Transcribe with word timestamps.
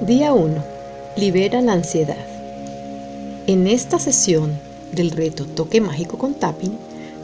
Día 0.00 0.32
1. 0.32 0.64
Libera 1.16 1.62
la 1.62 1.74
ansiedad. 1.74 2.26
En 3.46 3.68
esta 3.68 4.00
sesión 4.00 4.52
del 4.90 5.12
reto 5.12 5.46
Toque 5.46 5.80
Mágico 5.80 6.18
con 6.18 6.34
Tapping, 6.34 6.76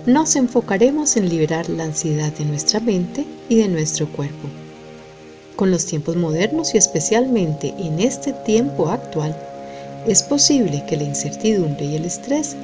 nos 0.07 0.37
enfocaremos 0.37 1.17
en 1.17 1.29
liberar 1.29 1.69
la 1.69 1.83
ansiedad 1.83 2.33
de 2.33 2.45
nuestra 2.45 2.79
mente 2.79 3.27
y 3.49 3.57
de 3.57 3.67
nuestro 3.67 4.11
cuerpo. 4.13 4.49
Con 5.57 5.73
los 5.73 5.85
tiempos 5.85 6.15
modernos 6.15 6.73
y 6.75 6.79
especialmente 6.79 7.75
en 7.77 7.99
este 7.99 8.33
tiempo 8.33 8.89
actual, 8.89 9.37
es 10.07 10.23
posible 10.23 10.85
que 10.87 10.97
la 10.97 11.05
incertidumbre 11.05 11.87
y 11.87 11.97
el 11.97 12.05
estrés 12.05 12.55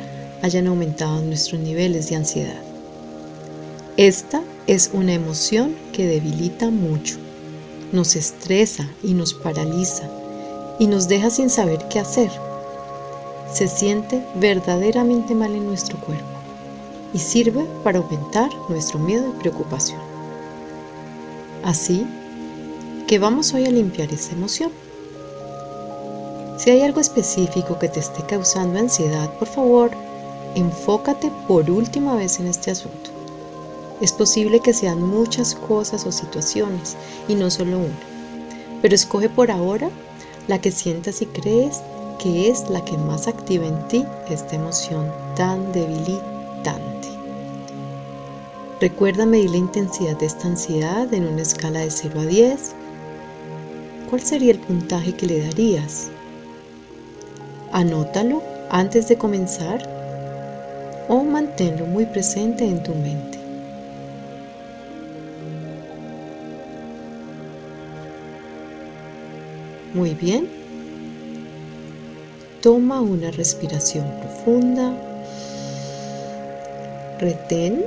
hayan 0.40 0.68
aumentado 0.68 1.20
nuestros 1.20 1.60
niveles 1.60 2.08
de 2.08 2.16
ansiedad. 2.16 2.62
Esta 3.96 4.40
es 4.68 4.90
una 4.92 5.14
emoción 5.14 5.74
que 5.92 6.06
debilita 6.06 6.70
mucho 6.70 7.25
nos 7.92 8.16
estresa 8.16 8.88
y 9.02 9.14
nos 9.14 9.34
paraliza 9.34 10.08
y 10.78 10.86
nos 10.86 11.08
deja 11.08 11.30
sin 11.30 11.50
saber 11.50 11.86
qué 11.88 12.00
hacer. 12.00 12.30
Se 13.52 13.68
siente 13.68 14.24
verdaderamente 14.34 15.34
mal 15.34 15.54
en 15.54 15.66
nuestro 15.66 15.98
cuerpo 15.98 16.26
y 17.12 17.18
sirve 17.18 17.64
para 17.84 17.98
aumentar 17.98 18.50
nuestro 18.68 18.98
miedo 18.98 19.28
y 19.28 19.40
preocupación. 19.40 20.00
Así 21.62 22.06
que 23.06 23.18
vamos 23.18 23.54
hoy 23.54 23.66
a 23.66 23.70
limpiar 23.70 24.12
esa 24.12 24.32
emoción. 24.32 24.70
Si 26.58 26.70
hay 26.70 26.82
algo 26.82 27.00
específico 27.00 27.78
que 27.78 27.88
te 27.88 28.00
esté 28.00 28.22
causando 28.26 28.78
ansiedad, 28.78 29.32
por 29.38 29.48
favor, 29.48 29.90
enfócate 30.54 31.30
por 31.46 31.70
última 31.70 32.16
vez 32.16 32.40
en 32.40 32.46
este 32.46 32.70
asunto. 32.70 33.15
Es 34.00 34.12
posible 34.12 34.60
que 34.60 34.74
sean 34.74 35.02
muchas 35.02 35.54
cosas 35.54 36.04
o 36.04 36.12
situaciones 36.12 36.96
y 37.28 37.34
no 37.34 37.50
solo 37.50 37.78
una. 37.78 37.96
Pero 38.82 38.94
escoge 38.94 39.28
por 39.30 39.50
ahora 39.50 39.88
la 40.48 40.60
que 40.60 40.70
sientas 40.70 41.22
y 41.22 41.26
crees 41.26 41.80
que 42.18 42.50
es 42.50 42.68
la 42.68 42.84
que 42.84 42.98
más 42.98 43.26
activa 43.26 43.66
en 43.66 43.88
ti 43.88 44.04
esta 44.28 44.56
emoción 44.56 45.10
tan 45.34 45.72
debilitante. 45.72 47.08
Recuerda 48.80 49.24
medir 49.24 49.50
la 49.50 49.56
intensidad 49.56 50.18
de 50.18 50.26
esta 50.26 50.48
ansiedad 50.48 51.12
en 51.14 51.26
una 51.26 51.40
escala 51.40 51.80
de 51.80 51.90
0 51.90 52.20
a 52.20 52.26
10. 52.26 52.72
¿Cuál 54.10 54.20
sería 54.20 54.52
el 54.52 54.58
puntaje 54.58 55.14
que 55.14 55.26
le 55.26 55.40
darías? 55.40 56.08
Anótalo 57.72 58.42
antes 58.68 59.08
de 59.08 59.16
comenzar 59.16 59.88
o 61.08 61.22
manténlo 61.22 61.86
muy 61.86 62.04
presente 62.04 62.66
en 62.66 62.82
tu 62.82 62.94
mente. 62.94 63.45
Muy 69.96 70.12
bien. 70.12 70.46
Toma 72.60 73.00
una 73.00 73.30
respiración 73.30 74.04
profunda. 74.20 74.94
Retén. 77.18 77.82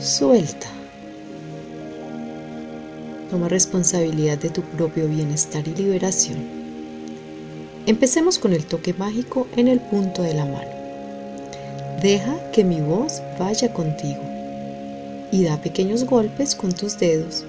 Suelta. 0.00 0.66
Toma 3.28 3.50
responsabilidad 3.50 4.38
de 4.38 4.48
tu 4.48 4.62
propio 4.62 5.06
bienestar 5.08 5.68
y 5.68 5.74
liberación. 5.74 6.38
Empecemos 7.84 8.38
con 8.38 8.54
el 8.54 8.64
toque 8.64 8.94
mágico 8.94 9.46
en 9.56 9.68
el 9.68 9.78
punto 9.78 10.22
de 10.22 10.32
la 10.32 10.46
mano. 10.46 10.70
Deja 12.00 12.50
que 12.52 12.64
mi 12.64 12.80
voz 12.80 13.20
vaya 13.38 13.70
contigo 13.74 14.22
y 15.30 15.44
da 15.44 15.60
pequeños 15.60 16.04
golpes 16.04 16.54
con 16.54 16.72
tus 16.72 16.98
dedos 16.98 17.44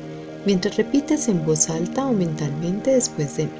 mientras 0.46 0.78
repites 0.78 1.28
en 1.28 1.46
voz 1.46 1.70
alta 1.70 2.06
o 2.06 2.14
mentalmente 2.14 2.92
después 2.92 3.38
de 3.38 3.46
mí. 3.46 3.52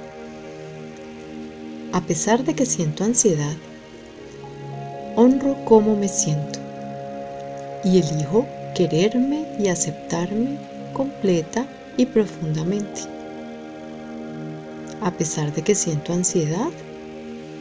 A 1.92 2.02
pesar 2.02 2.44
de 2.44 2.54
que 2.54 2.66
siento 2.66 3.04
ansiedad, 3.04 3.56
honro 5.16 5.58
cómo 5.66 5.96
me 5.96 6.08
siento 6.08 6.60
y 7.84 8.00
elijo 8.00 8.46
quererme 8.76 9.46
y 9.60 9.68
aceptarme 9.68 10.58
completa 10.94 11.66
y 11.98 12.06
profundamente. 12.06 13.02
A 15.02 15.12
pesar 15.12 15.54
de 15.54 15.62
que 15.62 15.76
siento 15.76 16.14
ansiedad, 16.14 16.70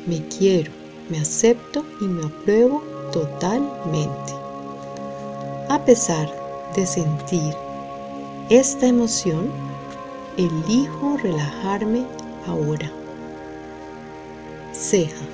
me 0.07 0.23
quiero, 0.29 0.73
me 1.09 1.21
acepto 1.21 1.85
y 2.01 2.05
me 2.05 2.27
apruebo 2.27 2.83
totalmente. 3.13 4.33
A 5.69 5.83
pesar 5.85 6.29
de 6.75 6.87
sentir 6.87 7.55
esta 8.51 8.87
emoción, 8.87 9.51
elijo 10.39 11.19
relajarme 11.19 12.07
ahora. 12.47 12.91
Ceja. 14.73 15.27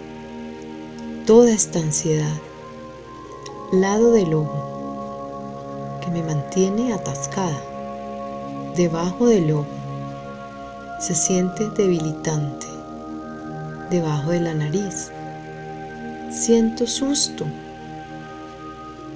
Toda 1.25 1.52
esta 1.52 1.78
ansiedad. 1.78 2.36
Lado 3.70 4.10
del 4.10 4.34
ojo 4.34 6.00
que 6.00 6.10
me 6.10 6.25
mantiene 6.25 6.92
atascada. 6.92 7.62
Debajo 8.75 9.26
del 9.26 9.52
ojo. 9.52 9.66
Se 10.98 11.14
siente 11.14 11.70
debilitante. 11.70 12.66
Debajo 13.91 14.31
de 14.31 14.41
la 14.41 14.54
nariz. 14.54 15.12
Siento 16.32 16.84
susto. 16.88 17.44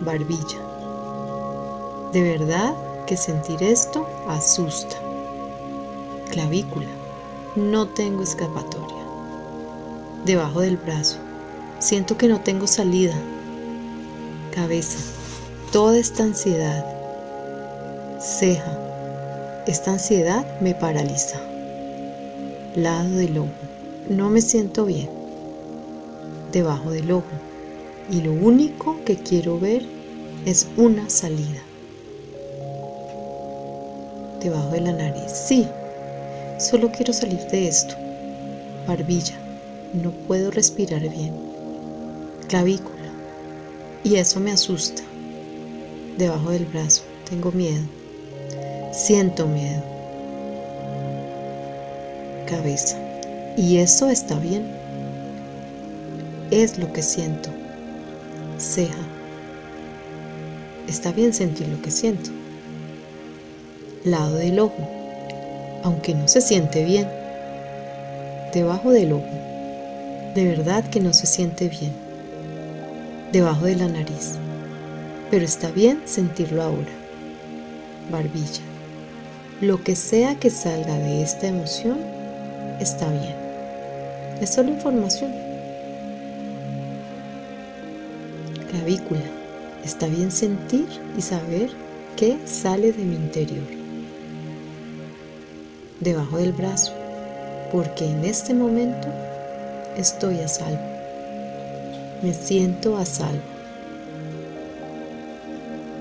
Barbilla. 0.01 0.59
De 2.13 2.23
verdad 2.23 2.88
que 3.09 3.17
sentir 3.17 3.63
esto 3.63 4.07
asusta. 4.29 4.95
Clavícula. 6.31 6.87
No 7.57 7.89
tengo 7.89 8.23
escapatoria. 8.23 9.03
Debajo 10.27 10.61
del 10.61 10.77
brazo. 10.77 11.17
Siento 11.79 12.19
que 12.19 12.29
no 12.29 12.43
tengo 12.43 12.67
salida. 12.67 13.15
Cabeza. 14.55 14.99
Toda 15.73 15.97
esta 15.97 16.25
ansiedad. 16.25 16.85
Ceja. 18.21 18.79
Esta 19.67 19.93
ansiedad 19.93 20.61
me 20.61 20.75
paraliza. 20.75 21.41
Lado 22.77 23.09
del 23.17 23.39
ojo. 23.39 23.49
No 24.11 24.29
me 24.29 24.43
siento 24.43 24.85
bien. 24.85 25.09
Debajo 26.53 26.91
del 26.91 27.11
ojo. 27.11 27.25
Y 28.11 28.21
lo 28.21 28.33
único 28.33 29.03
que 29.07 29.17
quiero 29.17 29.59
ver 29.59 29.87
es 30.45 30.67
una 30.77 31.09
salida 31.09 31.68
debajo 34.41 34.71
de 34.71 34.81
la 34.81 34.93
nariz. 34.93 35.31
Sí, 35.33 35.67
solo 36.59 36.91
quiero 36.91 37.13
salir 37.13 37.41
de 37.49 37.69
esto. 37.69 37.95
Barbilla, 38.87 39.35
no 39.93 40.11
puedo 40.27 40.51
respirar 40.51 41.01
bien. 41.01 41.35
Clavícula, 42.49 43.13
y 44.05 44.17
eso 44.17 44.41
me 44.41 44.53
asusta. 44.53 45.03
Debajo 46.17 46.51
del 46.51 46.65
brazo, 46.67 47.03
tengo 47.29 47.53
miedo. 47.53 47.85
Siento 48.93 49.47
miedo. 49.47 49.83
Cabeza, 52.47 52.99
y 53.57 53.77
eso 53.79 54.09
está 54.09 54.39
bien. 54.39 54.67
Es 56.51 56.79
lo 56.79 56.91
que 56.93 57.03
siento. 57.03 57.51
Ceja. 58.59 58.95
Está 60.89 61.13
bien 61.13 61.35
sentir 61.35 61.69
lo 61.69 61.81
que 61.83 61.91
siento 61.91 62.31
lado 64.11 64.37
del 64.37 64.59
ojo, 64.59 64.89
aunque 65.83 66.15
no 66.15 66.29
se 66.29 66.41
siente 66.41 66.85
bien. 66.85 67.09
Debajo 68.53 68.91
del 68.91 69.13
ojo, 69.13 69.25
de 70.35 70.45
verdad 70.45 70.85
que 70.85 71.01
no 71.01 71.13
se 71.13 71.27
siente 71.27 71.69
bien. 71.69 71.93
Debajo 73.33 73.67
de 73.67 73.77
la 73.77 73.89
nariz, 73.89 74.35
pero 75.31 75.45
está 75.45 75.71
bien 75.71 76.01
sentirlo 76.07 76.63
ahora. 76.63 76.93
Barbilla. 78.11 78.63
Lo 79.61 79.83
que 79.83 79.97
sea 79.97 80.37
que 80.37 80.51
salga 80.51 80.95
de 80.99 81.23
esta 81.23 81.49
emoción 81.49 81.99
está 82.81 83.11
bien. 83.11 83.35
Es 84.41 84.51
solo 84.51 84.71
información. 84.71 85.33
Clavícula. 88.71 89.21
Está 89.85 90.07
bien 90.07 90.31
sentir 90.31 90.87
y 91.17 91.23
saber 91.23 91.71
qué 92.17 92.39
sale 92.47 92.93
de 92.93 93.05
mi 93.05 93.17
interior 93.17 93.78
debajo 96.01 96.37
del 96.37 96.53
brazo, 96.53 96.93
porque 97.73 98.07
en 98.07 98.25
este 98.25 98.55
momento 98.55 99.09
estoy 99.97 100.41
a 100.41 100.49
salvo. 100.49 100.81
Me 102.23 102.33
siento 102.33 102.97
a 102.97 103.05
salvo. 103.05 103.43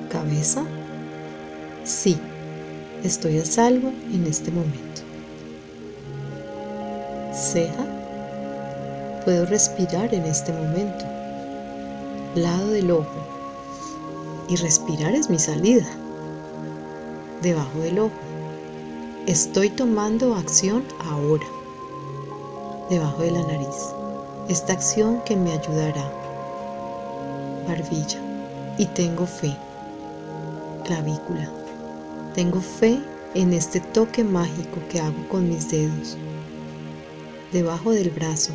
Cabeza, 0.09 0.63
sí, 1.83 2.17
estoy 3.03 3.39
a 3.39 3.45
salvo 3.45 3.91
en 4.13 4.25
este 4.27 4.51
momento. 4.51 5.01
Ceja, 7.33 7.85
puedo 9.25 9.45
respirar 9.45 10.13
en 10.13 10.25
este 10.25 10.51
momento. 10.53 11.05
Lado 12.35 12.69
del 12.69 12.91
ojo, 12.91 13.27
y 14.47 14.55
respirar 14.55 15.13
es 15.13 15.29
mi 15.29 15.39
salida. 15.39 15.87
Debajo 17.41 17.79
del 17.79 17.99
ojo 17.99 18.26
Estoy 19.27 19.69
tomando 19.69 20.35
acción 20.35 20.85
ahora, 21.03 21.45
debajo 22.89 23.23
de 23.23 23.31
la 23.31 23.41
nariz. 23.41 23.93
Esta 24.47 24.71
acción 24.71 25.21
que 25.25 25.35
me 25.35 25.51
ayudará. 25.51 26.09
Barbilla. 27.67 28.21
Y 28.77 28.85
tengo 28.85 29.25
fe. 29.25 29.53
Clavícula. 30.85 31.51
Tengo 32.35 32.61
fe 32.61 32.99
en 33.33 33.51
este 33.51 33.81
toque 33.81 34.23
mágico 34.23 34.79
que 34.89 35.01
hago 35.01 35.27
con 35.27 35.49
mis 35.49 35.69
dedos. 35.69 36.15
Debajo 37.51 37.91
del 37.91 38.11
brazo. 38.11 38.53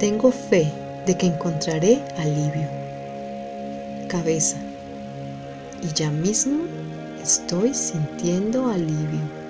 Tengo 0.00 0.30
fe 0.30 0.72
de 1.04 1.14
que 1.18 1.26
encontraré 1.26 2.02
alivio. 2.16 2.68
Cabeza. 4.08 4.56
Y 5.82 5.92
ya 5.92 6.10
mismo 6.10 6.56
estoy 7.22 7.74
sintiendo 7.74 8.68
alivio. 8.68 9.47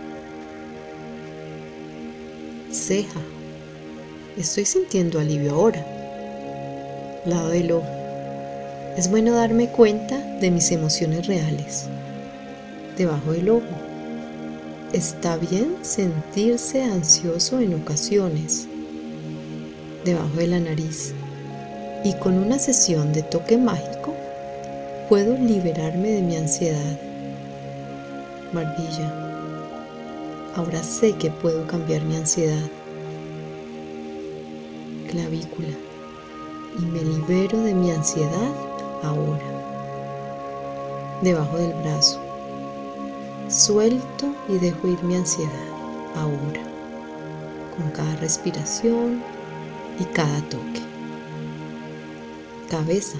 Ceja. 2.88 3.20
Estoy 4.38 4.64
sintiendo 4.64 5.20
alivio 5.20 5.52
ahora. 5.52 5.85
Lado 7.26 7.50
del 7.50 7.70
ojo. 7.70 7.87
Es 8.96 9.11
bueno 9.11 9.35
darme 9.35 9.69
cuenta 9.69 10.17
de 10.40 10.50
mis 10.50 10.73
emociones 10.73 11.26
reales. 11.26 11.85
Debajo 12.96 13.32
del 13.32 13.50
ojo. 13.50 13.67
Está 14.94 15.37
bien 15.37 15.76
sentirse 15.82 16.82
ansioso 16.82 17.61
en 17.61 17.75
ocasiones. 17.75 18.67
Debajo 20.06 20.37
de 20.37 20.46
la 20.46 20.61
nariz. 20.61 21.12
Y 22.05 22.14
con 22.14 22.38
una 22.38 22.58
sesión 22.58 23.12
de 23.12 23.23
toque 23.23 23.58
mágico 23.58 24.14
puedo 25.11 25.37
liberarme 25.37 26.08
de 26.12 26.23
mi 26.23 26.37
ansiedad. 26.37 26.99
Barbilla. 28.55 29.28
Ahora 30.58 30.82
sé 30.82 31.12
que 31.12 31.31
puedo 31.31 31.64
cambiar 31.69 32.02
mi 32.02 32.16
ansiedad. 32.16 32.69
Clavícula. 35.08 35.69
Y 36.76 36.82
me 36.82 37.00
libero 37.00 37.60
de 37.60 37.75
mi 37.75 37.93
ansiedad 37.93 38.50
ahora. 39.05 39.44
Debajo 41.22 41.58
del 41.58 41.72
brazo. 41.75 42.19
Suelto 43.49 44.34
y 44.49 44.58
dejo 44.58 44.88
ir 44.88 45.00
mi 45.05 45.14
ansiedad 45.14 45.52
ahora. 46.16 46.60
Con 47.76 47.90
cada 47.93 48.16
respiración 48.16 49.22
y 50.00 50.05
cada 50.06 50.40
toque. 50.49 50.82
Cabeza. 52.69 53.16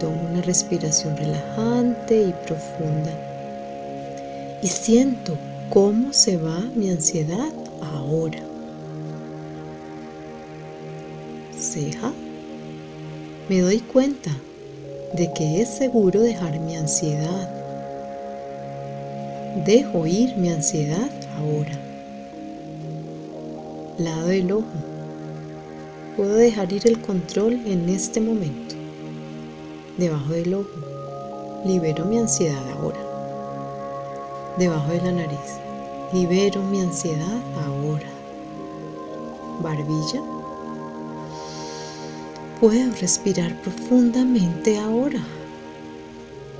Tomo 0.00 0.20
una 0.32 0.42
respiración 0.42 1.16
relajante 1.16 2.22
y 2.22 2.34
profunda. 2.44 3.12
Y 4.60 4.66
siento 4.66 5.38
cómo 5.70 6.12
se 6.12 6.36
va 6.38 6.60
mi 6.74 6.90
ansiedad 6.90 7.52
ahora. 7.82 8.42
Ceja. 11.58 12.12
Me 13.48 13.60
doy 13.60 13.80
cuenta 13.80 14.30
de 15.14 15.32
que 15.34 15.60
es 15.60 15.68
seguro 15.68 16.20
dejar 16.20 16.58
mi 16.60 16.76
ansiedad. 16.76 17.48
Dejo 19.66 20.06
ir 20.06 20.36
mi 20.36 20.50
ansiedad 20.50 21.10
ahora. 21.38 21.78
Lado 23.98 24.28
del 24.28 24.52
ojo. 24.52 24.64
Puedo 26.16 26.34
dejar 26.34 26.72
ir 26.72 26.86
el 26.86 27.00
control 27.00 27.54
en 27.66 27.88
este 27.88 28.20
momento. 28.20 28.74
Debajo 29.98 30.32
del 30.32 30.54
ojo. 30.54 31.64
Libero 31.66 32.04
mi 32.04 32.18
ansiedad 32.18 32.62
ahora 32.70 33.07
debajo 34.58 34.90
de 34.90 35.00
la 35.02 35.12
nariz. 35.12 35.60
Libero 36.12 36.60
mi 36.62 36.80
ansiedad 36.80 37.40
ahora. 37.64 38.08
Barbilla. 39.60 40.20
Puedo 42.60 42.92
respirar 43.00 43.54
profundamente 43.62 44.78
ahora. 44.78 45.20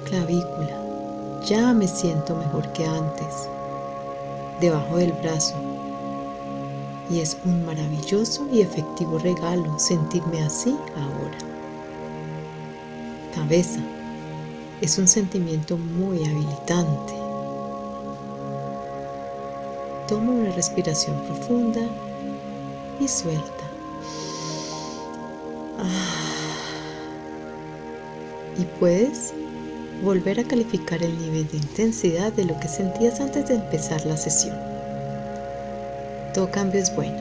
Clavícula. 0.04 1.42
Ya 1.44 1.72
me 1.72 1.88
siento 1.88 2.36
mejor 2.36 2.72
que 2.72 2.84
antes. 2.86 3.48
Debajo 4.60 4.96
del 4.96 5.12
brazo. 5.12 5.54
Y 7.10 7.20
es 7.20 7.36
un 7.44 7.64
maravilloso 7.64 8.46
y 8.52 8.60
efectivo 8.60 9.18
regalo 9.18 9.76
sentirme 9.78 10.42
así 10.42 10.76
ahora. 10.94 11.38
Cabeza. 13.34 13.80
Es 14.80 14.98
un 14.98 15.08
sentimiento 15.08 15.76
muy 15.76 16.24
habilitante. 16.24 17.17
Toma 20.08 20.32
una 20.32 20.50
respiración 20.52 21.22
profunda 21.26 21.82
y 22.98 23.06
suelta. 23.06 23.64
Ah. 25.78 26.54
Y 28.58 28.64
puedes 28.80 29.34
volver 30.02 30.40
a 30.40 30.44
calificar 30.44 31.02
el 31.02 31.18
nivel 31.18 31.46
de 31.48 31.58
intensidad 31.58 32.32
de 32.32 32.46
lo 32.46 32.58
que 32.58 32.68
sentías 32.68 33.20
antes 33.20 33.48
de 33.48 33.56
empezar 33.56 34.06
la 34.06 34.16
sesión. 34.16 34.56
Todo 36.32 36.50
cambio 36.50 36.80
es 36.80 36.94
bueno. 36.96 37.18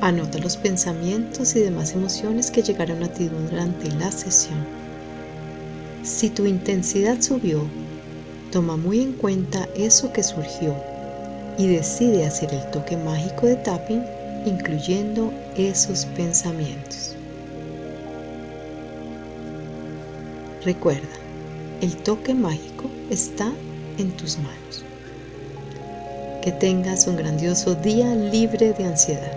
Anota 0.00 0.38
los 0.38 0.56
pensamientos 0.56 1.56
y 1.56 1.60
demás 1.60 1.92
emociones 1.92 2.52
que 2.52 2.62
llegaron 2.62 3.02
a 3.02 3.08
ti 3.08 3.28
durante 3.28 3.90
la 3.90 4.12
sesión. 4.12 4.64
Si 6.04 6.30
tu 6.30 6.46
intensidad 6.46 7.20
subió, 7.20 7.64
toma 8.52 8.76
muy 8.76 9.00
en 9.00 9.14
cuenta 9.14 9.68
eso 9.74 10.12
que 10.12 10.22
surgió 10.22 10.91
y 11.58 11.66
decide 11.68 12.24
hacer 12.26 12.52
el 12.52 12.70
toque 12.70 12.96
mágico 12.96 13.46
de 13.46 13.56
tapping 13.56 14.04
incluyendo 14.46 15.32
esos 15.56 16.06
pensamientos. 16.06 17.16
Recuerda, 20.64 21.08
el 21.80 21.96
toque 21.96 22.34
mágico 22.34 22.90
está 23.10 23.52
en 23.98 24.10
tus 24.12 24.38
manos. 24.38 24.84
Que 26.42 26.52
tengas 26.52 27.06
un 27.06 27.16
grandioso 27.16 27.74
día 27.74 28.14
libre 28.14 28.72
de 28.72 28.84
ansiedad. 28.84 29.32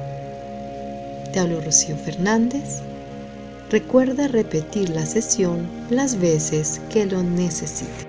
Te 1.32 1.40
hablo 1.40 1.62
Rocío 1.62 1.96
Fernández. 1.98 2.82
Recuerda 3.70 4.28
repetir 4.28 4.90
la 4.90 5.06
sesión 5.06 5.68
las 5.90 6.20
veces 6.20 6.82
que 6.90 7.06
lo 7.06 7.22
necesites. 7.24 8.05